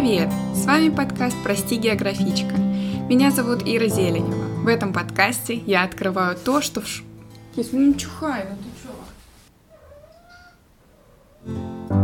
[0.00, 0.30] Привет!
[0.54, 2.56] С вами подкаст «Прости, географичка».
[3.10, 4.46] Меня зовут Ира Зеленева.
[4.62, 6.86] В этом подкасте я открываю то, что в...
[6.88, 7.02] Ш...
[7.54, 8.70] Если не чухай, ну ты
[11.44, 11.54] чё?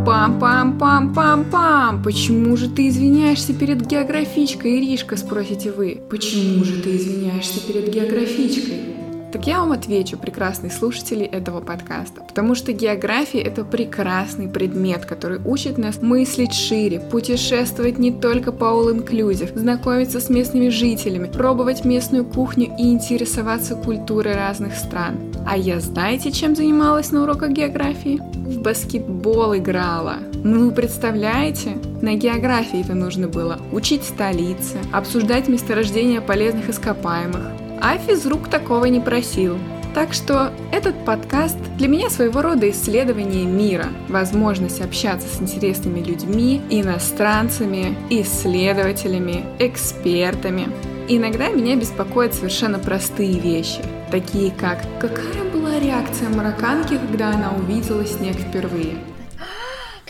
[0.05, 2.03] Пам-пам-пам-пам-пам!
[2.03, 6.03] Почему же ты извиняешься перед географичкой, Иришка, спросите вы?
[6.11, 8.96] Почему же ты извиняешься перед географичкой?
[9.37, 15.41] Так я вам отвечу, прекрасные слушатели этого подкаста, потому что география— это прекрасный предмет, который
[15.45, 22.25] учит нас мыслить шире, путешествовать не только по all-inclusive, знакомиться с местными жителями, пробовать местную
[22.25, 25.19] кухню и интересоваться культурой разных стран.
[25.47, 28.23] А я знаете, чем занималась на уроках географии?
[28.33, 30.15] В баскетбол играла.
[30.45, 31.77] Ну, вы представляете?
[32.01, 39.01] На географии это нужно было учить столицы, обсуждать месторождения полезных ископаемых, а физрук такого не
[39.01, 39.59] просил.
[39.95, 46.61] Так что этот подкаст для меня своего рода исследование мира, возможность общаться с интересными людьми,
[46.69, 50.69] иностранцами, исследователями, экспертами.
[51.09, 58.05] Иногда меня беспокоят совершенно простые вещи, такие как «Какая была реакция марокканки, когда она увидела
[58.05, 58.97] снег впервые?»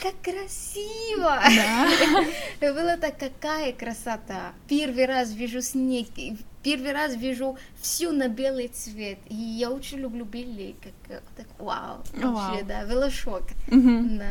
[0.06, 1.38] Как красиво!
[1.56, 1.88] Да.
[2.72, 4.52] Было так какая красота!
[4.68, 6.06] Первый раз вижу снег,
[6.62, 9.18] первый раз вижу всю на белый цвет.
[9.28, 10.76] И я очень люблю белый.
[11.08, 11.98] Как, так, вау.
[12.14, 13.42] Вообще, да, было шок.
[13.68, 14.30] Да.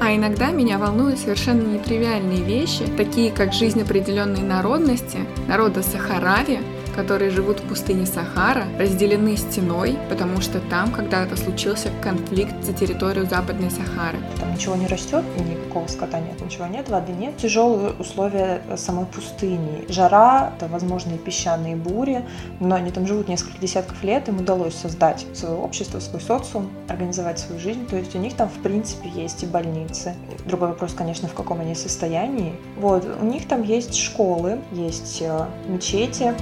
[0.00, 6.60] А иногда меня волнуют совершенно нетривиальные вещи, такие как жизнь определенной народности, народа Сахарави,
[6.96, 13.26] которые живут в пустыне Сахара, разделены стеной, потому что там когда-то случился конфликт за территорию
[13.26, 14.18] Западной Сахары.
[14.40, 17.36] Там ничего не растет, никакого скота нет, ничего нет, воды нет.
[17.36, 19.84] Тяжелые условия самой пустыни.
[19.88, 22.24] Жара, это возможные песчаные бури,
[22.60, 27.38] но они там живут несколько десятков лет, им удалось создать свое общество, свой социум, организовать
[27.38, 27.86] свою жизнь.
[27.86, 30.14] То есть у них там, в принципе, есть и больницы.
[30.46, 32.54] Другой вопрос, конечно, в каком они состоянии.
[32.78, 36.34] Вот, у них там есть школы, есть э, мечети.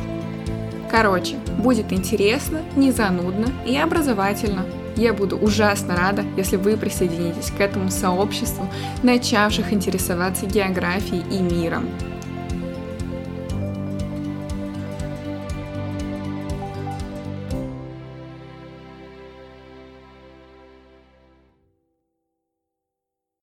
[0.95, 4.65] Короче, будет интересно, не занудно и образовательно.
[4.95, 8.69] Я буду ужасно рада, если вы присоединитесь к этому сообществу,
[9.03, 11.89] начавших интересоваться географией и миром.